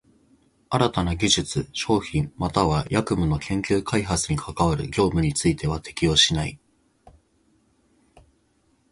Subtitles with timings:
[0.71, 6.59] 新たな技術、商品又は役務の研究開発に係る業務については適用しない。